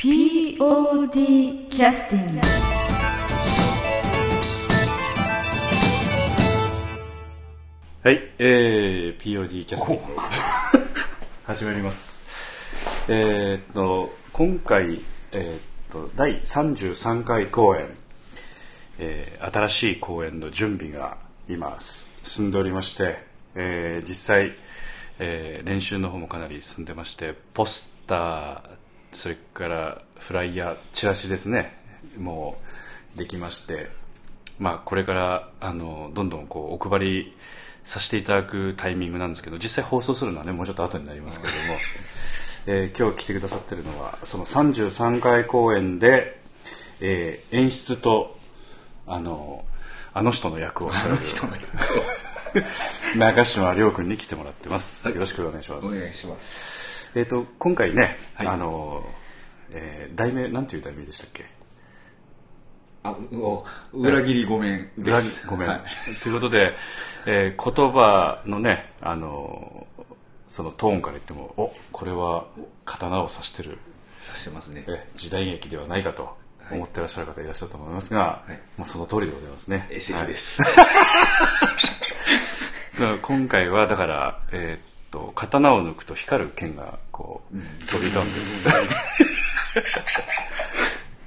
[0.00, 2.40] POD キャスティング
[8.02, 10.20] はい、えー、POD キャスティング
[11.44, 12.24] 始まります。
[13.10, 15.02] えーっと、今回、
[15.32, 15.60] えーっ
[15.90, 17.90] と、第33回公演、
[18.98, 23.18] えー新しい公演の準備が今す進んでおりまして、
[23.54, 24.54] えー実際、
[25.18, 28.79] えー練習の方もかなり進んでまして、ポスター、
[29.12, 31.76] それからフライヤー、チラシですね、
[32.18, 32.58] も
[33.16, 33.90] うできまして、
[34.58, 37.36] まあ、これからあのどんどんこうお配り
[37.84, 41.78] させていただくタイミングなんですけど実際放送するのはねもうちょっと後になりますけれども、
[42.66, 46.40] えー今日来てくださってるのはその33回公演で、
[47.00, 48.36] えー演出と
[49.06, 49.64] あの
[50.12, 51.20] あの人の役をされる
[53.16, 55.86] 中島亮君に来てもらってます、よろしくお願いします。
[55.86, 56.89] お願いします。
[57.14, 58.46] えー、と今回ね、はい。
[58.46, 59.04] あの
[59.72, 61.44] えー題名なんていう題名でしたっけ？
[63.02, 65.46] あ、お裏切りごめんで裏す。
[65.46, 65.82] ごめん、はい。
[66.22, 66.74] ということで、
[67.26, 69.86] えー言葉のねあの
[70.48, 72.46] そのトーンから言ってもおこれは
[72.84, 73.78] 刀を刺してる。
[74.18, 74.84] さしてますね。
[74.86, 76.36] え時代劇ではないかと
[76.70, 78.60] 思ってらっしゃる方いらっしゃると思いますが、はい。
[78.76, 79.86] まあ、その通りでございますね。
[79.90, 80.62] SF です。
[83.22, 88.40] 今回はだから、えーっと刀を抜くと光る剣がこう、飛び交うんで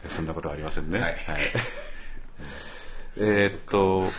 [0.10, 1.00] そんなことはありませんね。
[1.00, 1.16] はい。
[3.18, 4.10] えーっと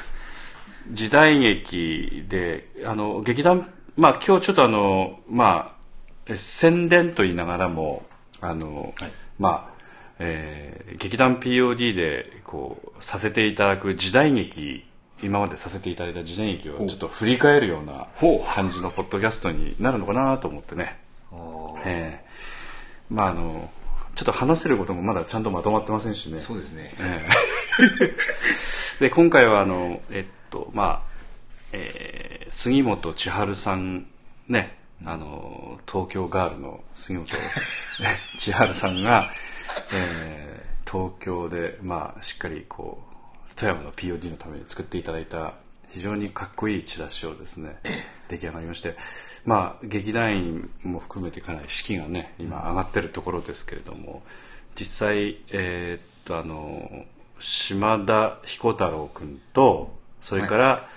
[0.90, 5.74] 時代劇であの劇団まあ今日ちょっとあのまあ
[6.26, 8.04] え宣伝と言いながらも
[8.40, 9.10] あの、はい。
[9.38, 9.74] まあ
[10.18, 14.84] えー劇団 POD でこうさせていただく時代劇
[15.22, 18.06] 今までさせていただいた時代劇をちょっと振り返るような
[18.54, 20.98] 感じのポッドキャストになるのかなと思ってね、
[21.84, 23.70] えーまああの
[24.14, 26.38] ちょっと話せることもまだちゃんとまとまってませんしね。
[26.38, 26.92] そうですね。
[29.00, 31.02] で今回はあのえっとまあ、
[31.72, 34.06] えー杉本千春さん
[34.48, 37.26] ねあの東京ガールの杉本。
[38.38, 39.32] 千春さんが、
[39.92, 40.44] えー
[40.90, 43.13] 東京でまあしっかりこう
[43.56, 45.54] 富山の POD のために作っていただいた
[45.88, 47.76] 非常にかっこいいチラシをですね
[48.28, 48.96] 出来上がりまして
[49.44, 54.22] まあ劇団員も含めてかなり士気がね今上がってるところですけれども
[54.78, 57.04] 実際えーっとあの
[57.40, 60.88] 島田彦太郎君とそれから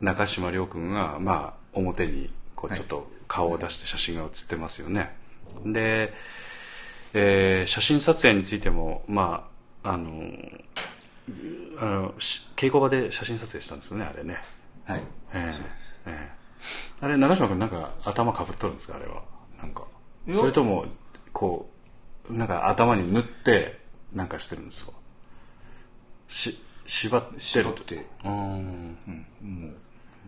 [0.00, 5.16] 中島亮君が、まあ、表にこうちょっと顔を出して写真が写ってますよね。
[5.64, 6.12] で、
[7.14, 9.48] えー写真撮影についても、ま
[9.82, 10.10] あ、あの
[11.78, 14.38] あのし稽古場で写真撮影したんですよねあれね、
[14.84, 15.02] はい。
[15.34, 16.00] ええそうです。
[16.06, 17.04] ええ。
[17.04, 19.22] あれ長島君なんか頭かぶっとるんですかあれは。
[19.60, 19.84] なんか。
[20.34, 20.86] それとも
[21.32, 21.70] こ
[22.30, 23.80] うなんか頭に塗って
[24.12, 24.92] なんかしてるんですか？
[26.28, 27.94] し縛ってる縛って。
[27.96, 28.96] うーん。
[29.42, 29.74] うん、もう、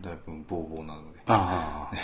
[0.01, 1.19] だいぶボーボーなので。
[1.27, 1.95] ああ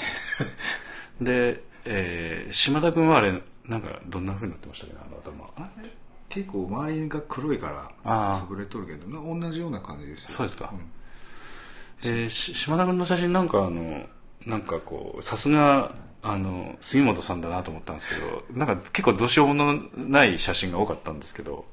[1.23, 5.66] で、えー島田君はあれなんかどんな風になってましたっけねあの頭。
[5.66, 5.89] あれ？
[6.35, 10.29] 結構周りが黒いかあらー潰れとるけどな同じような感じですよ。
[10.31, 10.66] そうですか。
[10.66, 10.91] ん。
[12.03, 14.06] えーし島田君の写真なんかあの
[14.45, 21.63] なんかこうさすがあの杉本さんだなと思ったんですけどなんか結構どうしようもない写真が多かったんですけど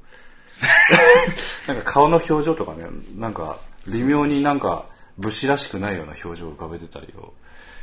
[1.66, 2.86] なんか顔の表情とかね
[3.16, 4.86] なんか微妙になんか
[5.18, 7.34] 武士らしくないような表情を浮かべてたりを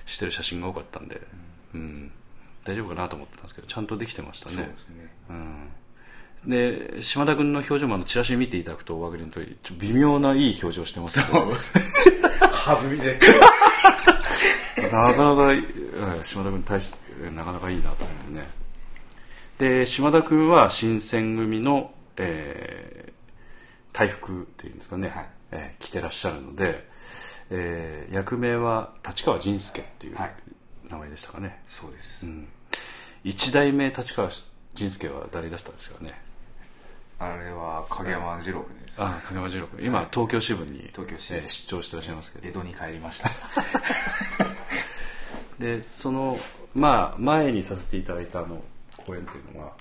[0.06, 1.19] してる写真が多かったんで、
[1.73, 2.12] うん、
[2.63, 4.56] 大丈夫かなと思ってたんですけどちゃんとできてましたね。
[4.56, 5.13] そうですね。
[5.29, 5.69] うん
[6.45, 11.51] で島田君の表情もあのチラシ見ていただくとお分かりの通りちょ微妙ないい表情してますけど
[12.66, 13.19] 弾みで。
[14.83, 16.91] なかなか、うん島田君大し
[17.35, 18.47] なかなかいいなと思ってね。
[19.57, 23.11] で、島田君は新選組の、えー、
[23.91, 26.88] 大服っていうんですかね、はいえー着てらっしゃるので、
[27.50, 30.33] えー役名は立川仁介っていうはい
[30.89, 31.61] 名前でしたかね。
[31.67, 32.25] そうです。
[33.23, 34.29] 一代目立川
[34.75, 36.19] 仁介は誰出したんですかね。
[37.19, 38.95] あれは影山二郎君です。
[39.01, 39.86] あ、影山十郎君。
[39.86, 42.48] 今、東京支部に、東京支部えー出張してらっしゃいますけど。
[42.48, 43.30] 江戸に帰りました。
[45.60, 46.39] でその
[46.74, 48.63] まあ前にさせていただいたあの
[49.06, 49.71] 公演というのが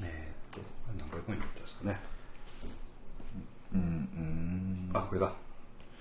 [0.00, 0.66] えーっと
[0.98, 2.00] 何回公演だったんですかね
[3.74, 4.90] うん、うん。
[4.94, 5.30] あこれだ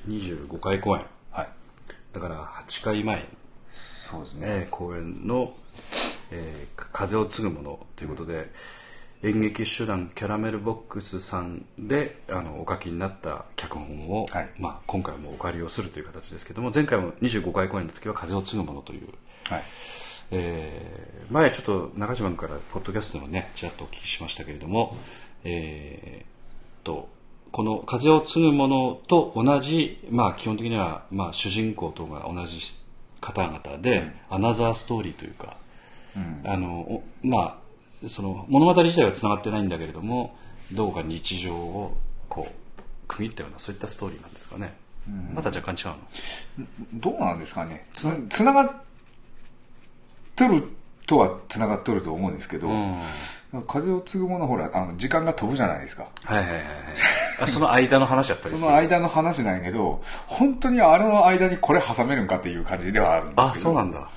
[0.07, 1.49] 25回公演はい。
[2.13, 3.27] だから8回前、
[3.69, 4.39] そうですね。
[4.47, 5.53] えー公演の、
[6.31, 8.49] えー風を継ぐもの」ということで、
[9.23, 14.49] 演劇集団キャラメルボックスさんであのお書きになった脚本を、はい。
[14.59, 19.07] まあ、今回もお借りをするという形ですけども前回も25回公演の時は「風を継ぐもの」という
[19.49, 19.63] はい。
[20.31, 24.95] えー前ちょっと中島君からポッドキャストのねちらっとお聞きしましたけれども、
[25.43, 27.09] えーと
[27.51, 32.59] この「風を継ぐもの」と同じ、まあ、基本的には、まあ、主人公とが同じ
[33.19, 35.57] 方々で、アナザーストーリーというか、
[36.45, 37.66] あのおまあ
[38.07, 40.35] その物語自体はつながってないんだけれども
[40.71, 41.97] どうか日常を
[42.29, 42.53] こう
[43.07, 44.75] 区切ったようなそういったストーリーなんですかね、
[45.33, 46.67] また若干違うの。
[46.93, 47.87] どうなんですかね。
[47.93, 48.71] つつながっ
[50.35, 50.63] とる
[51.05, 53.01] とはつながっとると思うんですけど、うん。
[53.65, 56.09] 風を継ぐものほらあの時間が飛ぶじゃないですか。
[56.25, 56.65] はいはいはいはい。
[57.41, 58.67] あその間の話だったりする。
[58.67, 63.43] その間の話なんやけど本当にあれの間にこれ挟めるんかっていう感じではあるんですけど。
[63.43, 64.09] あそうなんだ。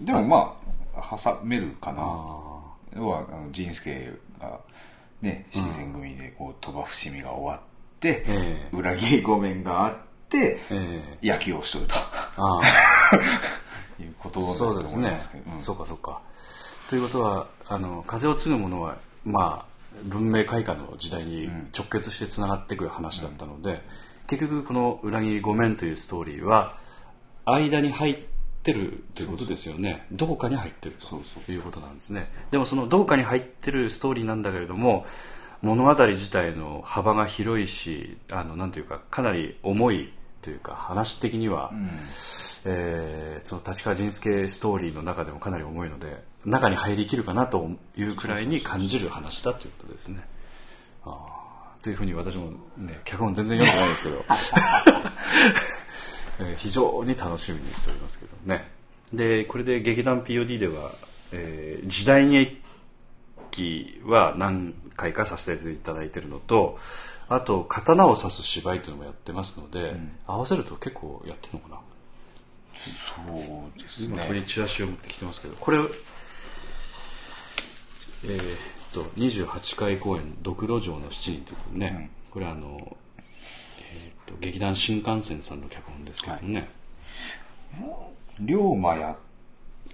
[0.00, 0.56] でもま
[0.96, 2.02] あ挟めるかな。
[2.02, 2.49] あ
[2.96, 4.60] 要はあの仁助が
[5.22, 7.60] ね新選組でこう鳥羽伏見が終わっ
[8.00, 8.76] て、ええ。
[8.76, 9.96] 裏切り御免があっ
[10.28, 11.28] てええ。
[11.28, 11.94] 野球をしとると
[12.36, 12.60] あ
[14.00, 15.10] いうことあだと思いそうですね。
[15.10, 15.60] ますけど、うん。
[15.60, 16.20] そうかそうか。
[16.88, 19.70] ということはあの風を継ぐものはまあ
[20.04, 23.82] 文明開化の時代に直結してつながっていく話だったので、
[24.26, 26.78] 結局この「裏切り御免」というストーリーは
[27.44, 28.24] 間に入っ
[28.62, 30.06] てるということですよね。
[30.12, 32.30] どこかに入ってるそうということなんですね。
[32.50, 35.06] でもそのどこかに入ってるストーリーなんだけれども
[35.62, 40.12] 物語自体の幅が広いしあのなんていうかかなり重い
[40.42, 41.70] というか話的には、
[42.64, 50.20] えーその立川仁助ストーリーの中でもかなり重いので中に入りきるかなというくらいに感じる話だということですね。
[51.04, 51.40] あー。
[51.82, 54.22] というふうに私もね脚本全然読んでないですけど、
[56.38, 58.70] えー非常に楽しみにしておりますけどね。
[59.12, 60.92] でこれで劇団 POD では、
[61.32, 66.78] えー時代劇は何回かさせていただいているのと
[67.28, 69.96] あと刀を刺す芝居というのもやってますので、
[70.26, 71.80] 合わせると結構やってるのかな。
[72.74, 73.12] そ
[73.76, 74.22] うです今ね。
[74.22, 75.86] ここにチラシを持ってきてますけどこれえー
[78.40, 78.46] っ
[78.92, 82.96] と28回公演「ドクロ城の七人」ということでね、これあの、
[84.30, 86.68] と劇団新幹線さんの脚本ですけどね、
[88.40, 89.16] 龍馬や。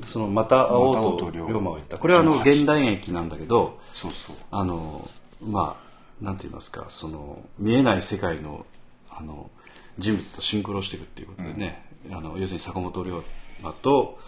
[0.05, 1.97] その「また会おうと龍馬龍馬が言った。
[1.99, 4.37] これはあの18現代劇なんだけどそうそう。
[4.51, 5.09] あの
[5.43, 5.79] ま
[6.21, 8.67] あなんて言いますかその見えない世界の
[9.11, 9.51] あの
[9.99, 11.83] 人物とシンクロしていくっていうことでね、
[12.13, 13.13] あの要するに坂本龍
[13.61, 14.19] 馬と、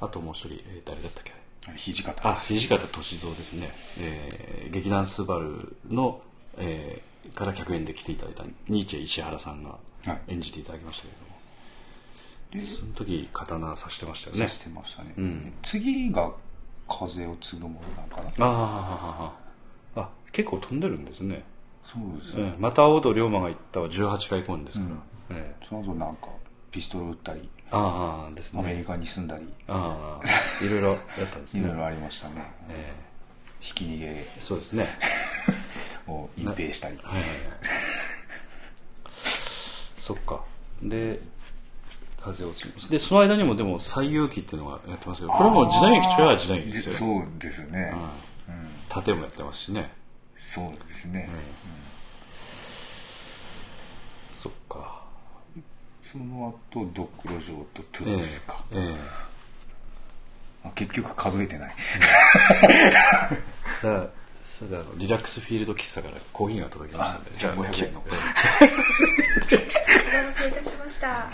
[0.00, 1.32] あともう一人、えー誰だったっけ？
[1.78, 2.28] 土方。
[2.28, 6.20] あ土方歳三ですね、えー劇団スバルの、
[6.58, 9.76] えーから客演で来ていただいたニーチェ石原さんが
[10.06, 10.20] はい。
[10.28, 14.42] 演じていただきましたけれども、その時刀刺してましたよね。
[14.42, 15.14] さしてましたね、
[15.62, 16.32] 次が
[16.88, 19.34] 風を継ぐものなんかなああ
[19.96, 21.42] ああ結構飛んでるんですね、
[21.84, 24.88] そうですね、ええまた青戸龍馬が言ったは18回公演ですか
[25.30, 25.66] ら、ええ。
[25.66, 26.28] その後なんか
[26.70, 28.60] ピストル撃ったりああですね。
[28.60, 30.98] アメリカに住んだり、ああいろいろやっ
[31.30, 31.60] たんですね。
[31.64, 32.34] いろいろありましたね、
[32.70, 32.94] え
[33.60, 34.06] ひき逃げ。
[34.06, 34.88] えそうですね
[36.08, 37.30] を隠蔽したりはいはいはい。
[39.98, 40.40] そっか。
[40.82, 41.20] で
[42.20, 47.94] 風を継ぐでその間にもでも「西遊記」っていうのがやってますけどこれも時代劇中は時代劇ですよそうですね、
[48.88, 49.92] 盾もやってますしね。
[50.38, 51.28] そうですね、
[54.30, 55.02] そっか。
[56.00, 58.94] その後ドクロ城とトゥええースか、え
[60.64, 61.74] あ結局数えてない。
[62.68, 64.17] え じゃあ
[64.48, 67.34] それであのリラックスフィールド喫茶からコーヒーが届きましたのであ
[67.74, 68.16] 1500円のえお
[69.54, 69.68] 待
[70.34, 71.30] たせいたしました。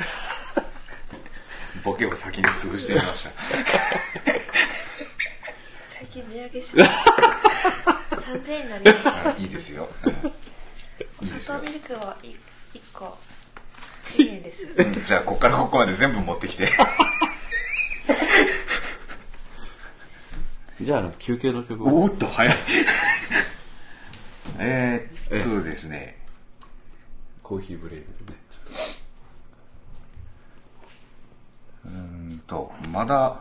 [1.85, 3.31] ボケを先に潰してみました。
[5.97, 6.91] 最近値上げしまし
[8.11, 8.21] た。
[8.21, 9.11] 三千円になりました。
[9.31, 9.89] あいいですよ、
[11.39, 12.37] 砂糖ミルクは一
[12.75, 13.17] 一個。
[14.17, 14.65] 千円です。
[14.65, 16.69] うんじゃあここからここまで全部持ってきて。
[20.81, 21.87] じゃああの休憩の曲を。
[22.03, 22.57] おーっと早い
[24.67, 26.17] えーっとですね。
[27.43, 28.39] コーヒーブレイクでね。
[28.51, 28.65] ちょっ
[31.83, 33.41] とうーんとまだ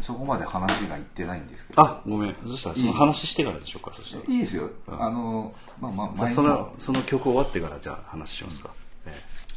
[0.00, 1.82] そこまで話がいってないんですけど。
[1.82, 2.36] あごめん。
[2.46, 3.92] そしたらその話してからでしょうか。
[3.96, 4.24] そしたら。
[4.32, 4.70] いいですよ。
[4.86, 8.70] あのまあまあじゃあそのその曲終わってからじゃあ話しますか、
[9.06, 9.10] え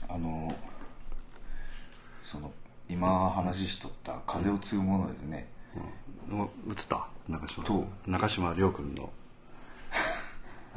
[0.08, 0.52] あの
[2.24, 2.52] その
[2.90, 5.48] 今話しとった風を継ぐものですね、
[6.30, 7.08] えもう映った？
[7.28, 7.64] 中島。
[7.64, 9.12] と中島亮君の、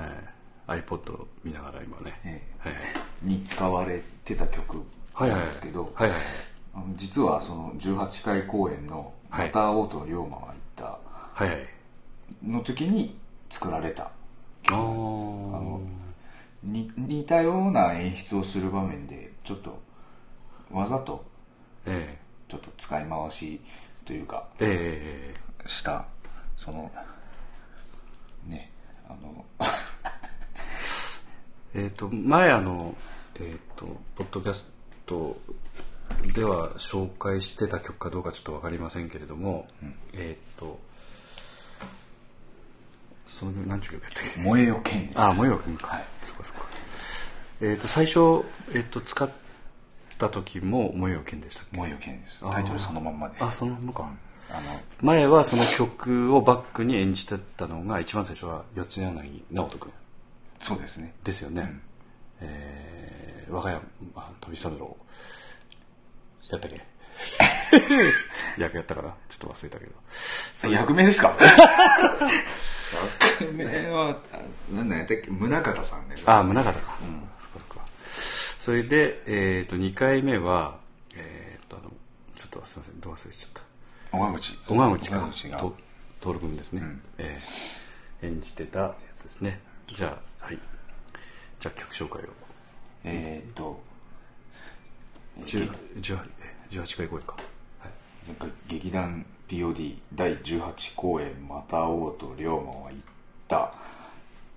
[0.03, 0.33] ええ
[0.69, 2.83] iPod を見ながら今ね、えはいはい。
[3.23, 4.83] に使われてた曲
[5.13, 5.39] はいはい。
[5.41, 6.19] なんですけど、はいはい。
[6.75, 9.47] あの実はその18回公演の「はい。
[9.49, 10.99] また王と龍馬が行ったは
[11.45, 11.69] いはい」
[12.43, 13.19] の時に
[13.51, 14.11] 作られたあ
[14.71, 15.81] あの
[16.63, 19.79] に似たような演出をする場面でちょっと
[20.71, 21.25] わざと
[21.85, 22.19] え
[22.49, 23.61] ちょっと使い回し
[24.07, 25.35] というかえ。
[25.67, 26.07] した
[26.57, 26.91] その
[28.47, 28.71] ね
[29.07, 29.45] あの
[31.75, 32.95] ええーと前あの
[33.41, 33.87] えっ、と
[34.17, 34.73] ポッドキャス
[35.07, 35.37] ト
[36.35, 39.67] では紹介してた曲かどうかちょっと分かりませんけれども、
[40.13, 40.79] えっ、と
[43.27, 44.41] その何ちゅう曲やったっけ？
[44.43, 45.19] 燃えよ剣です。
[45.19, 45.87] ああ、燃えよ君か。
[45.87, 46.05] はい。
[46.23, 46.63] そっかそっか。
[47.63, 49.31] えっ、と、最初、えっ、と、使っ
[50.19, 51.79] た時も、燃えよ剣でしたっけ？
[51.79, 52.41] 燃えよ剣です。
[52.41, 53.45] タイトルそのまんまです。
[53.45, 54.11] あ、そのままか。
[54.51, 54.61] あの
[55.01, 59.93] 前はその曲をバックに演じてたのが、一番最初は四谷柳直人君
[60.63, 61.71] そうですねですよね。
[62.41, 63.77] えー、我が家、
[64.15, 64.97] まあ、飛三郎、
[66.51, 66.81] やったっけ？
[68.59, 69.15] 役やったかな？
[69.29, 69.93] ちょっと忘れたけど。
[70.55, 71.37] そういう役名ですか？
[73.41, 75.31] 役名はあなんだやったっけ？
[75.31, 76.73] 宗像さんねああ、宗像か。
[76.73, 76.89] そっか
[77.41, 77.85] そっか。
[78.59, 80.79] それで、えっ、と、2回目は、
[81.17, 81.91] えっ、と、あの、
[82.37, 83.63] ちょっとすみません、どう忘れちゃった。
[84.13, 85.17] 小川口小川口か。
[85.17, 85.77] 小川口がと
[86.21, 89.61] 徹君ですね、んえー演じてたやつですね。
[89.89, 90.21] じゃあ、はい。
[91.63, 92.25] じゃあ曲紹介を。
[93.05, 93.81] えーっと
[95.45, 96.21] 10 18,
[96.71, 97.37] 18回公演か。
[97.79, 97.93] はい。
[98.67, 103.03] 劇団 POD 第18公演「また会おうと龍馬は言っ
[103.47, 103.73] た」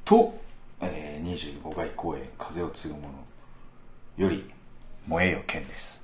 [0.04, 0.42] と、
[0.82, 3.10] えー、25回公演「風を継ぐ者」
[4.18, 4.52] より
[5.06, 6.04] 「燃えよ剣」です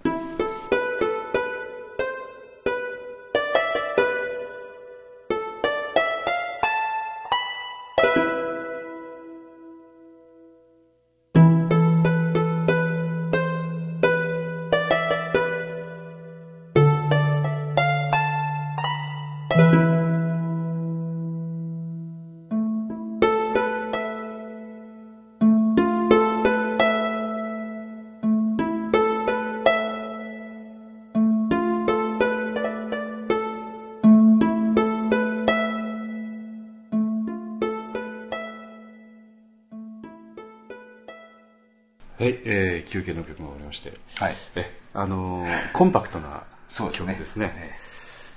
[42.22, 43.94] はい、えー、休憩の曲が終わりまして。
[44.20, 44.36] はい。
[44.56, 47.14] え、あのーコンパクトなそうですね。
[47.14, 47.80] 曲ですね。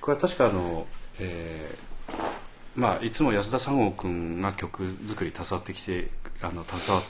[0.01, 0.87] これは確かあの、
[1.21, 2.15] えー
[2.77, 6.09] まあ、いつも安田三郷君が曲作り携わってきて
[6.41, 7.05] あの携わっ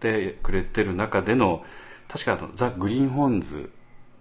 [0.00, 1.64] てくれてる中での
[2.08, 3.70] 確かあのザ・グリーンホーンズ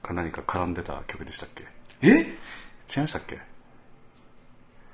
[0.04, 1.66] か何か絡んでた曲でしたっけ？
[2.04, 2.08] え？
[2.10, 2.28] 違い
[3.00, 3.40] ましたっけ？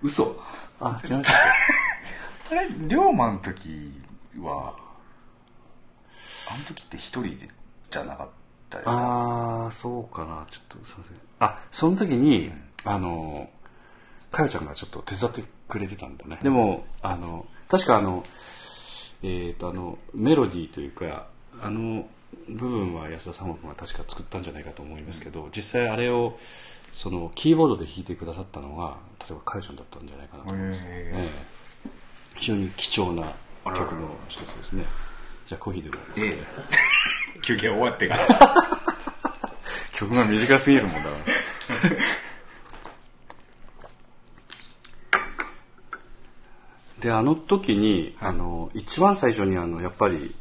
[0.02, 0.40] 嘘。
[0.80, 1.34] あ違いました。
[1.34, 1.36] っ
[2.52, 3.92] あれ龍馬の時
[4.40, 4.74] は
[6.54, 7.48] あの時って一人で
[7.90, 8.28] じゃなかっ
[8.70, 8.98] たですけか？
[8.98, 10.46] ああそうかな。
[10.50, 11.18] ちょっとすいません。
[11.40, 12.52] あその時に、
[12.86, 13.50] あの
[14.32, 16.40] かよちゃんがちょっと手伝ってくれてたんだね。
[16.44, 18.24] でもあの確かあの
[19.24, 21.28] えっ、とあのメロディーというか
[21.62, 22.08] あの
[22.50, 26.38] 部分は安田三郷君が確か作ったんじゃないかと思いますけど、実際あれを
[26.92, 31.30] そのキーボードで弾いてくださったのが例えばかよちゃんだったんじゃないかなと思います、へえ
[31.86, 31.90] え。
[32.36, 33.34] 非常に貴重な
[33.66, 34.84] 曲の一つですね
[35.54, 36.34] じゃあコーヒーでもええ。
[37.46, 38.26] 休憩終わってから。
[39.94, 41.06] 曲が短すぎるもんだな
[47.00, 50.34] であの時に、あの一番最初にあのやっぱり、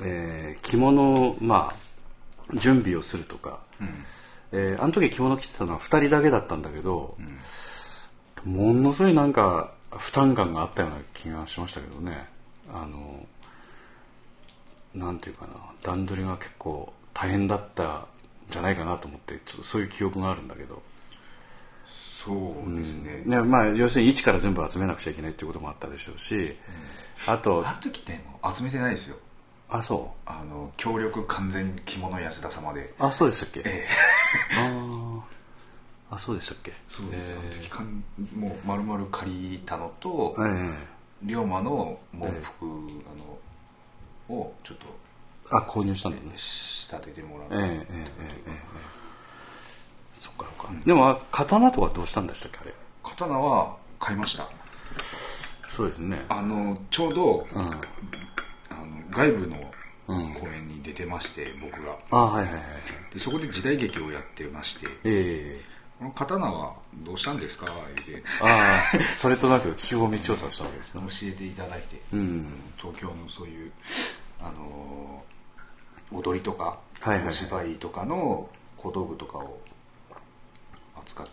[0.00, 3.58] えー着物をまあ準備をするとか、
[4.52, 7.18] えーあの時着物着てたのは2人だけだったんだけど、
[8.44, 12.26] ものすごいなんか負担感があったような気がしましたけどね。
[12.72, 13.26] あの
[14.96, 18.06] なんていうかな段取りが結構大変だったん
[18.50, 20.82] じゃないかなと思ってちょっとそういう記憶があるんだけど、
[21.88, 22.32] そ
[22.66, 26.56] うですね、ねまあ、要するに一から全部集めなくちゃいけないっていうこともあったでしょうし、
[27.26, 28.20] あとあの時って
[28.54, 29.16] 集めてないですよ。
[29.68, 32.82] あそあの協力完全着物安田様で。
[32.82, 33.86] うあそうでしたっけ、ええ。
[34.58, 35.20] あー。
[36.08, 36.72] あそうでしたっけ？
[36.88, 37.36] そうです、え
[37.72, 37.90] あの
[38.22, 40.96] 時もう丸々借りたのと、ーえ。
[41.22, 43.38] 龍馬の喪服、あの
[44.28, 44.86] をちょっと
[45.50, 46.32] あ購入したんだね。
[46.36, 48.52] 仕立ててもらったええええええ
[50.14, 52.74] そっかそっか、でも刀とかどうしたんでしたっけあれ？
[53.02, 54.48] 刀は買いました。
[55.70, 56.24] そうですね。
[56.28, 57.76] あのちょうど、うん、あの
[59.10, 59.56] 外部の
[60.06, 61.98] 公演に出てまして、僕が。
[62.10, 62.62] あはいはいはい
[63.12, 64.86] でそこで時代劇をやってまして。
[65.04, 65.75] ええ。
[65.98, 67.66] この刀はどうしたんですか？
[68.06, 68.22] 言うて。
[68.42, 71.02] ああそれとなく聞き込み調査をしたわけですね。
[71.08, 72.52] 教えていただいて、うん。
[72.76, 73.72] 東京のそういう、
[74.40, 75.26] あのー
[76.12, 77.28] 踊りとか、はいはいはい。
[77.28, 79.58] お芝居とかの小道具とかを
[80.96, 81.26] 扱っ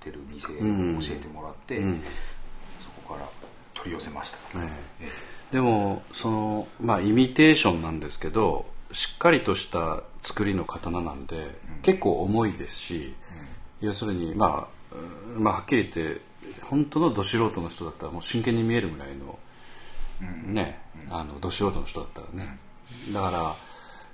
[0.00, 0.98] てる店をうん。
[0.98, 2.02] 教えてもらって、うん。
[2.80, 3.28] そこから
[3.74, 4.62] 取り寄せました、え
[5.02, 5.06] え
[5.52, 5.54] え。
[5.54, 13.14] でもそのまあイミテーションなんですけどしっかりとした作りの刀なんで、結構重いですし、
[13.80, 14.94] 要するにまあ
[15.36, 16.20] うんまあはっきり言って
[16.62, 19.38] 本当のど素人の人だったらもう真剣に見えるぐらいの、
[20.52, 20.80] ね、
[21.10, 22.58] あのど素人の人だったらね、
[23.12, 23.56] だから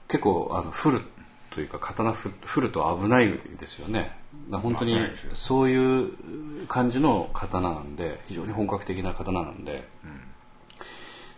[0.09, 1.03] 結構あの振る
[1.51, 4.17] というか刀振振ると危ないですよね。
[4.51, 4.99] 本当に
[5.35, 9.85] そういう感じの刀なんで非常に本格的な刀なんで、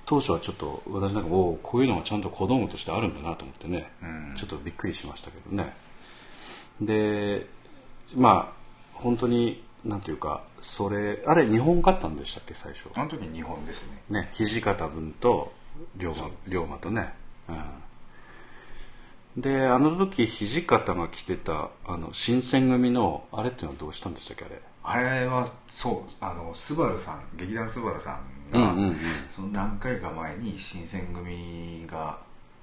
[0.06, 3.90] 当初はちょっと私なんかおおこういうのがちゃんと小道具としてあるんだなと思ってね、
[4.36, 5.74] ちょっとびっくりしましたけどね。
[6.80, 7.46] で
[8.14, 8.54] まあ
[8.92, 14.02] 本当になんていうかそれあれ日本勝ったんでしたっけ最初あの時日本ですね。
[14.09, 15.52] ね土方分と
[15.97, 16.16] 龍馬
[16.49, 17.12] 龍馬とね、
[19.37, 24.61] うん、であの時土方が着てたあの新選組のあれっていうのはどうしたんでしたっけあれ？
[24.85, 28.97] あれはそうあのスバルさん劇団スバルさんが、うんうんうん。
[29.35, 32.18] その何回か前に新選組が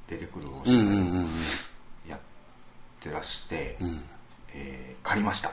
[0.07, 1.29] 出てくるおうん芝居をうんうんうん。
[2.07, 2.19] やっ
[2.99, 4.01] てらして、ん
[4.55, 5.51] えー借りました。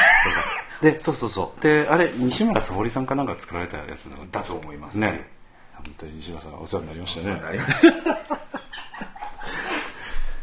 [0.80, 1.60] でそうそうそう。
[1.60, 5.28] であれ西村沙織さんかなんか作られたやつだと思いますね。
[5.72, 7.60] 本当に西村さんお世話になりましたね。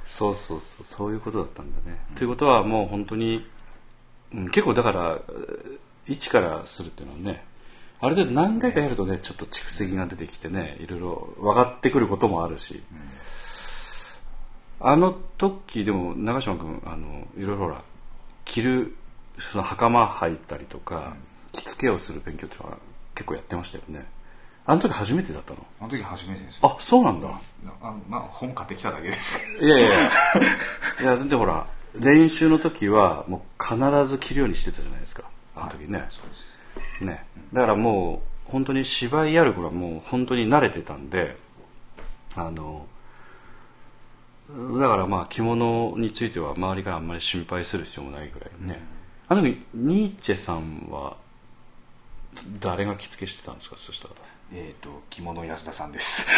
[0.06, 0.86] そうそうそう。
[0.86, 3.50] そういうことだったんだね、ということはもう本当に、
[4.34, 7.44] うん、結構だからえー一からするっていうのはね
[8.00, 12.84] ある程度何回かやるとねちょっと蓄積が出てきてねいろいろ分かってくることもあるし、
[14.84, 17.84] あの時でも長嶋君あのいろいろほら
[18.46, 18.96] 着る
[19.52, 21.16] その袴履いたりとか、
[21.52, 22.78] 着付けをする勉強っていうのは
[23.16, 24.06] 結構やってましたよね。
[24.66, 25.66] あの時初めてだったの？
[25.80, 26.58] あの時初めてです。
[26.58, 27.30] よあそうなんだ。
[27.82, 29.40] あまあ本買ってきただけです。
[29.60, 29.98] いやいやいや。
[31.02, 35.24] いやでほら練習の時はもう必ず着るようにしてたじゃないですか。
[35.56, 36.58] あの時ね、そうです。
[37.02, 37.26] ね。
[37.54, 41.38] だからもう本当に芝居やる頃はもう本当に慣れてたんで
[42.36, 42.86] あの
[44.80, 48.82] だからまあ着物については周りからあんまり心配する必要もないぐらいね、
[49.28, 51.16] あの時ニーチェさんは
[52.60, 54.14] 誰が着付けしてたんですかそしたら。
[54.54, 56.28] えっ、と着物安田さんです。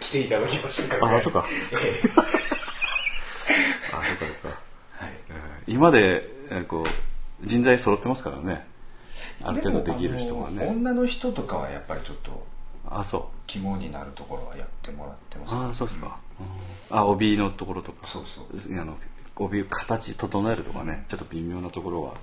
[0.00, 1.46] 来ていただきましたから、ああそうか。
[1.72, 4.58] えあそうかそうか。
[5.00, 5.14] えはい。
[5.30, 6.86] えー今で、えーこう
[7.46, 8.66] 人材揃ってますからね。
[9.42, 10.66] ある程度できる人がね。
[10.68, 12.46] 女の人とかはやっぱりちょっと
[12.88, 13.22] あそう。
[13.46, 15.54] 肝になるところはやってもらってます。
[15.54, 16.18] あそうですか、
[16.90, 18.06] あ帯のところとか。
[18.06, 18.96] そうそうあの
[19.36, 21.04] 帯形整えるとかね。
[21.08, 22.14] ちょっと微妙なところは、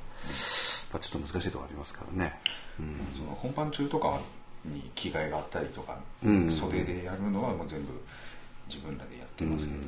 [0.91, 2.39] まあちょっと難しいところありますからね、
[2.79, 4.19] うん、その本番中とか
[4.65, 6.51] に着替えがあったりとか、うん。
[6.51, 7.91] 袖でやるのはもう全部
[8.67, 9.79] 自分らでやってますけど、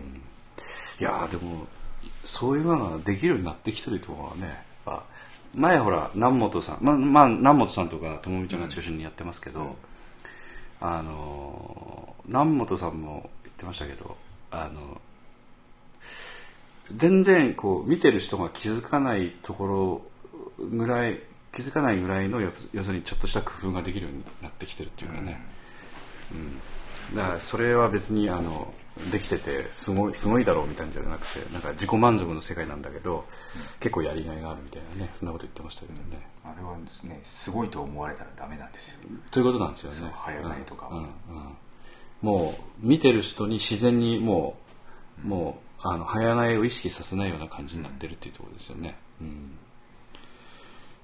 [1.00, 1.66] いやーでも
[2.24, 4.66] そういうのができるようになってきてるところはね
[5.56, 9.76] 前ほら南本さんままあ南本さんとかともみちゃんが中心にやってますけど、
[10.88, 14.18] あの南本さんも言ってましたけど
[14.52, 15.02] あの
[16.94, 20.02] 全然こう見てる人が気づかないところ
[20.60, 21.20] ぐらい
[21.52, 22.52] 気づかないぐらいの要
[22.84, 25.42] するにちょっとした工夫ができるようになってきてるっていうかね、
[27.12, 27.16] うん。
[27.16, 28.74] だからそれは別にあの
[29.12, 33.26] できててすごいすごいだろうみたいなんじゃなくてなんか自己満足の世界なんだけど、
[33.80, 39.00] 結構やりがいがあるみたいなねそんなこと言ってましたけどね、あれはですねすごいと思われたらダメなんですよ。
[39.32, 40.12] ということなんですよね。
[40.16, 40.92] 早替えとかは。
[40.92, 41.10] うんうんう
[41.50, 41.58] ん。
[42.22, 44.56] もう見てる人に自然にも
[45.24, 49.52] うもうあの早替えを意識させないような感じになってるっていうところですよね、うん。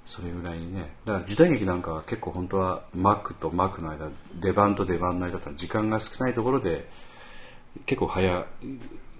[0.05, 0.95] それぐらいにね。
[1.05, 6.89] だから時代劇なんかは結構本当は幕と幕の間出番と出番の間って時間が少ないところで
[7.85, 8.45] 結構早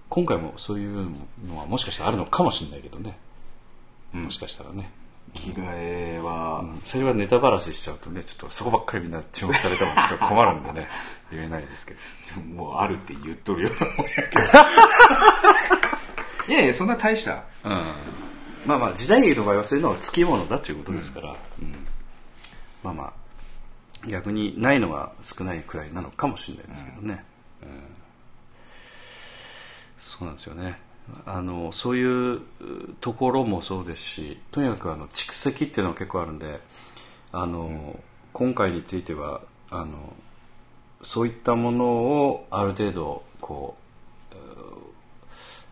[0.10, 1.10] 今回もそういう
[1.48, 3.18] のはもしかしたらあるのかもしれないけどね、
[4.12, 4.92] もしかしたらね、
[5.34, 10.88] 着替えは、それはネタばらししちゃうとねちょっとそこばっかりみんな注目されてもちょっと困るんでね。
[11.32, 12.00] 言えないですけど。
[12.42, 14.42] もうあるって言っとるようなもんやけど。
[16.54, 17.46] いやいやそんな大した。
[17.64, 17.72] うん。
[18.66, 21.34] まあまあ時代劇の場合はそういうのはつきものだということですから、う
[21.64, 21.88] ん。
[22.84, 23.14] まあまあ
[24.08, 27.24] 逆にないのが少ないくらいなのかもしれないですけどね、
[27.62, 27.91] うん
[30.02, 30.80] そうなんですよね。
[31.26, 32.42] あのそういうう
[33.00, 36.62] ところもそうですしとにかくあの蓄積っていうのは結構あるんで
[37.34, 38.00] あの、
[38.34, 40.14] 今回についてはあの
[41.02, 43.76] そういったものをある程度こ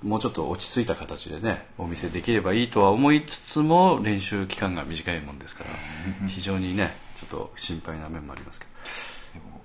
[0.04, 8.70] うもうちょっと落ち着いた形でねお見せできればいいとは思いつつも練習期間が短いもんですから非常にねちょっと心配な面もありますけど。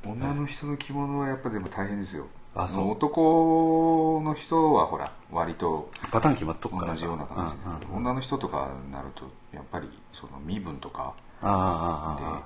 [0.06, 2.90] 女の人の着物はやっぱでも大変ですよあそう。
[2.92, 6.92] 男の人はほら割とパターン決まっとくから。
[6.92, 7.68] 同じような感じです。
[7.80, 12.42] けど、女の人とかになるとやっぱりその身分とかああああでああ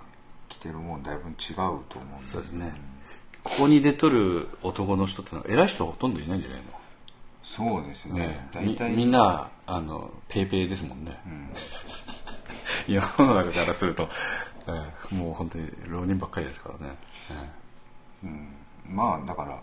[0.48, 2.72] 着てるもんだいぶ違うと思うんそうですね。
[3.44, 6.64] ここに出とる男の人ってのは偉い人はほとんどいないんじゃないの？
[7.44, 8.20] そうですね。
[8.20, 11.12] ね大体みみんなあのペイペイですもんね、
[12.88, 12.92] ん。
[12.92, 14.08] 世の中からすると、
[14.66, 16.94] えーもう本当に浪人ばっかりですからね、
[18.24, 18.48] うん。
[18.86, 19.62] まあだから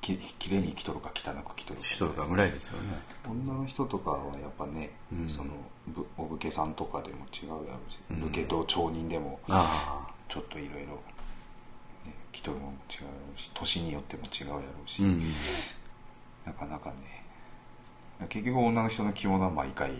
[0.00, 1.86] ききれいに生きとるか汚く生きとるか。
[1.86, 2.98] しとるかぐらいですよね。
[3.26, 5.28] 女の人とかはやっぱね、うん。
[5.28, 5.50] その
[5.86, 10.92] ぶお武家さんとかでも違うやろうし、武家と町人でもあちょっといろいろ
[12.04, 15.32] ね着とるもんも違うやろうし年によっても違うやろうし、あうん。
[16.44, 17.24] なかなかね
[18.28, 19.92] 結局女の人の着物は毎回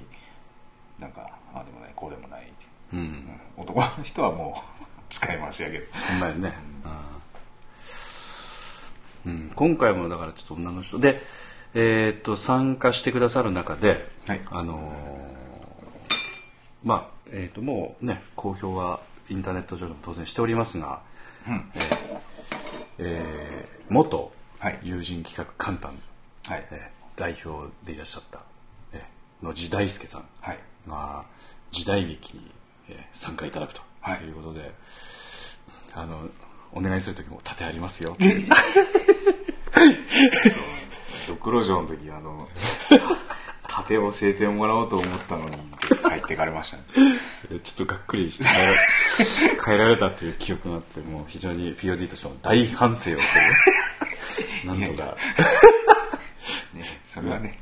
[0.99, 2.53] なんかああでもないこうでもない、
[2.93, 3.41] うん、うん。
[3.57, 5.87] 男の人はもう 使い回しやけど。
[6.11, 7.14] ほんまやね、うん
[9.27, 10.99] うん、今回もだからちょっと女の人。
[10.99, 11.23] で、
[11.75, 14.41] えーっと参加してくださる中で、はい。
[14.51, 15.35] あのー
[16.85, 21.01] まあえーっともうね公表はインターネット上でも当然しておりますが、
[21.49, 21.71] うん。
[21.75, 22.21] えー
[22.99, 24.79] えー元はい。
[24.83, 25.93] 友人企画簡単、
[26.49, 26.67] はい。
[26.71, 28.41] えー代表でいらっしゃった、
[28.93, 30.59] えー野地大輔さんはい。
[30.89, 31.25] が
[31.71, 32.51] 時代劇に、
[32.89, 34.25] えー参加いただくとはい。
[34.25, 34.73] いうことで、
[35.95, 36.29] あの
[36.73, 38.15] お願いする時も盾ありますよ。
[38.15, 38.25] って
[41.27, 42.49] ドクロ城の時あの
[43.69, 45.57] 盾を教えてもらおうと思ったのに
[46.09, 46.83] 帰ってかれましたね。
[47.63, 48.45] ちょっとがっくりして
[49.65, 53.25] 変えられたっていう記憶があってもう非常に POD としても大反省をし
[54.63, 55.17] て なんとか。
[56.75, 57.59] ねそれはね、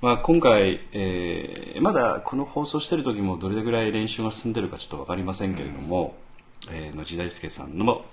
[0.00, 6.16] まあ、今回、えーまだこの放送してる時もどれぐらい練習が進んでるかちょっと分かりませんけれども、
[6.70, 8.04] えー野地大輔さんの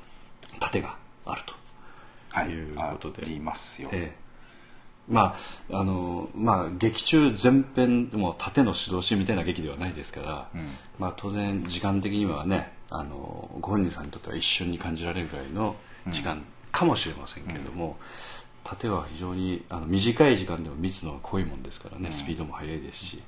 [0.59, 1.53] 盾があると。
[1.53, 1.58] は
[2.45, 2.49] い。
[2.49, 3.23] いうことで。
[3.23, 4.29] ありますよ、ええ。
[5.07, 5.35] ま
[5.69, 10.69] ああのまあ劇中全編もう盾の指導士みたいな劇ではないですから、ん。
[10.99, 15.75] まあ、当然時間的にはねあのご本人さんにとっては一瞬に感じられるぐらいの
[16.11, 17.97] 時間かもしれませんけれども、
[18.63, 23.23] 盾は非常にあの短い時間でも密度が濃いもんですからね、スピードも速いですし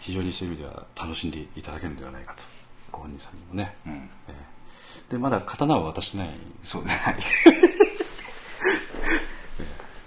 [0.00, 2.42] 非常にそういう意味では楽しんでいただけるんではないかと
[2.90, 3.92] ご本人さんにもね、うん。
[4.28, 4.34] え
[5.08, 5.12] え。
[5.12, 6.30] でまだ刀は渡してない。
[6.62, 7.14] そうねはい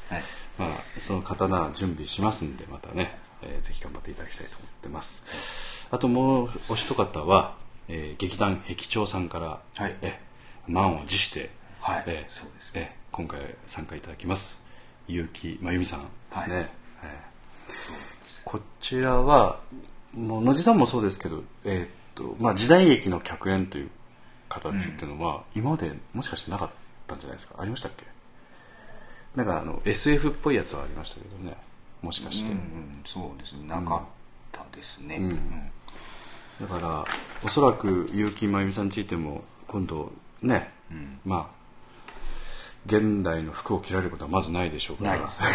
[0.09, 0.23] はい
[0.57, 5.87] まあ、その刀準備しますんでまたね、えーぜひ頑張っていただきたいと思ってます。
[5.91, 7.55] あともうお一方は、
[7.87, 9.95] えー劇団壁長さんから、はい。
[10.01, 10.19] え
[10.67, 12.03] 満を持して、はい。
[12.07, 12.71] えーそうです。
[12.75, 14.63] えー今回参加いただきます。
[15.07, 16.69] 結城真由美さんですね、はい。
[17.03, 19.59] えーこちらは
[20.13, 23.89] もう野地さんもそうですけど、えーっとまあ、時代劇の客演という
[24.49, 26.69] 形っていうのは、今までもしかしてなかっ
[27.07, 27.55] たんじゃないですか？
[27.59, 28.05] ありましたっけ？
[29.35, 31.55] なんかあの SF っぽいやつはありましたけどね。
[32.01, 33.01] もしかして、うんうん。
[33.05, 33.67] そうですね。
[33.67, 34.01] なかっ
[34.51, 36.67] たですね、うん。
[36.67, 37.05] だから
[37.43, 41.19] おそらく結城真由美さんについても今度ね、ん。
[41.25, 41.65] まあ
[42.85, 45.17] 現代の服を着られることはまずないでしょうから。
[45.17, 45.47] ないですね。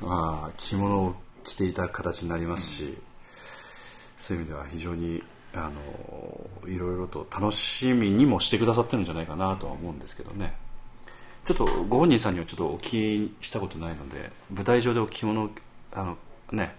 [0.00, 2.96] まあ着物を着ていた形になりますし、
[4.16, 5.22] そういう意味では非常に
[5.54, 10.54] あのいろいろと楽しみにもしてくださってるんじゃないかなとは思うんですけどね
[11.44, 15.50] ちょっとご本人さんにはちょっとお聞きしたことないので舞台上でお着物を
[15.92, 16.16] あの
[16.52, 16.74] ね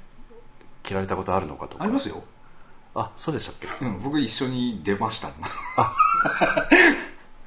[0.84, 1.84] 着られたことあるのかとか。
[1.84, 2.24] ありますよ、
[2.96, 5.30] あそうでしたっけ、うん、僕一緒に出ました。
[5.30, 5.38] もん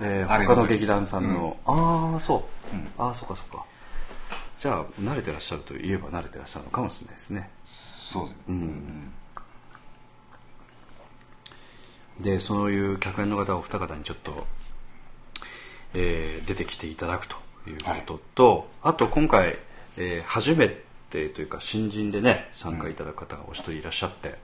[0.00, 2.88] えー 他の劇団さんの、ああそう、うん。
[2.98, 3.64] ああそうかそうか。
[4.58, 7.50] じゃあ慣れてらっしゃるといえば慣れてらっしゃるのかもしれないですね。
[7.62, 9.12] そうですね、うん。
[12.20, 14.46] でそういう客演の方お二方にちょっと、
[15.94, 17.36] えー出てきていただくと
[17.68, 19.56] いうことと、あと今回、
[19.96, 24.38] えー初めてというか新人でね参加いただく方がお一人いらっしゃって、はい。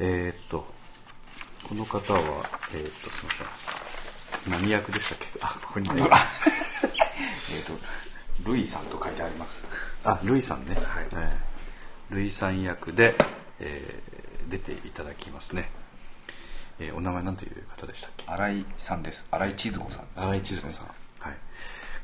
[0.00, 0.66] えーっと
[1.68, 2.20] この方は
[2.74, 4.60] えーっとすみません。
[4.60, 5.26] 何役でしたっけ？
[5.40, 5.88] あここに。
[5.94, 6.08] ね
[7.56, 7.72] えっ、と
[8.50, 9.64] ルイさんと書いてあります。
[10.04, 11.06] あルイさんね、はい。
[11.12, 13.14] えールイさん役で、
[13.60, 15.70] えー出ていただきますね、
[16.78, 18.24] えーお名前なんという方でしたっけ？
[18.26, 19.26] 新井さんです。
[19.30, 20.04] 新井千鶴子さん。
[20.16, 20.86] 新井千鶴子さん、
[21.20, 21.34] はい、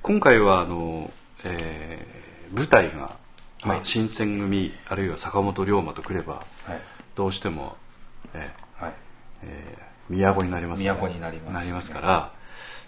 [0.03, 1.11] 今回はあの、
[1.45, 3.17] えー舞台が、
[3.65, 3.81] まあはい。
[3.85, 6.45] 新選組あるいは坂本龍馬とくればはい。
[7.15, 7.77] どうしても、
[8.35, 8.91] えはい。
[8.91, 8.95] ー
[9.45, 10.97] えー都になりますから。
[10.97, 11.55] 都になります。
[11.55, 12.33] なりますから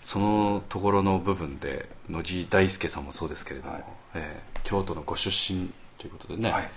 [0.04, 3.84] そのところの部分で野地大輔さんもそうですけれども、はい。
[4.14, 6.70] えー京都のご出身ということでね、はい。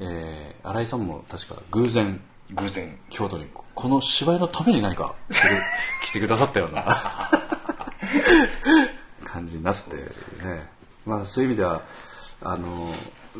[0.00, 2.20] えー新井さんも確か偶然
[2.54, 2.98] 偶然。
[3.10, 5.14] 京都にこの芝居のために何か
[6.04, 6.86] 来てくださったような
[9.24, 10.68] 感じになってね。
[11.04, 11.82] まあそういう意味では
[12.40, 12.92] あの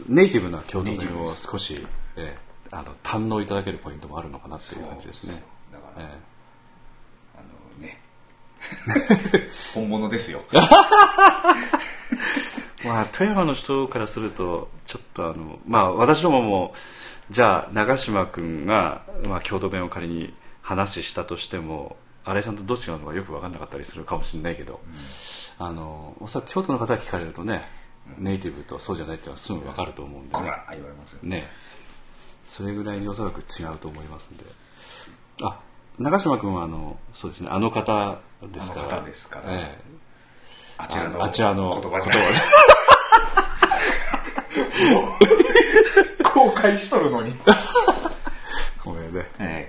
[0.08, 5.44] ネイティブな京都弁を少し、えーあの堪能いただけるポイントもあるのかなっていう感じですね。
[5.72, 6.18] だからえ。
[7.36, 7.42] あ
[7.78, 8.00] のね。
[9.74, 10.42] 本物ですよ。
[12.84, 16.74] まあ、富山の人からすると、ちょっとあの、まあ、私どもも、
[17.30, 24.80] じゃあ、長嶋君が、まあ、郷土弁を仮に話したとしても、新井さんとどっちがのかよく分かんなかったりするかもしれないけど、
[25.58, 27.68] あの、おそらく京都の方が聞かれるとね、
[28.18, 30.32] ネイティブとそうじゃないっていうのはすぐ分かると思うんでね。
[30.32, 31.46] こら言われますよね
[32.44, 34.44] それぐらいにおそらく違うと思いますんで。
[35.42, 35.60] あ、
[35.98, 38.20] 長嶋君はあの、そうですね、あの方
[38.52, 38.82] ですから。
[38.82, 39.96] あの方ですからええ
[40.78, 42.28] あちらのあちらの言葉で言葉
[46.56, 47.32] で公開しとるのに。
[48.84, 49.18] ごめんね。
[49.38, 49.68] はい。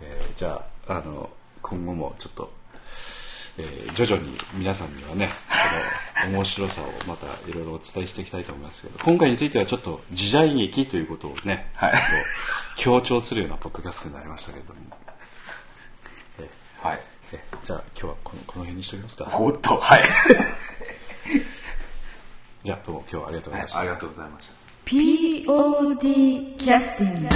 [0.00, 1.28] えーじゃあ、あの、
[1.60, 2.52] 今後もちょっと、
[3.58, 5.28] えー徐々に皆さんにはね、
[6.24, 11.94] この面白さをまたいろいろお伝えしていきたいと思いますけど、今回についてはちょっと時代劇ということをね、はい。
[12.76, 14.80] 強調するようなポッドキャストになりましたけれども、
[16.40, 16.48] え
[16.82, 16.96] はい。
[16.96, 17.00] ー
[17.34, 19.28] えーじゃあ今日はこのこの辺にしておきますか。
[19.32, 20.02] おっとはい、
[22.64, 23.78] じゃあどうも今日はありがとうございました。
[23.78, 27.28] ありがとうございました POD キャスティング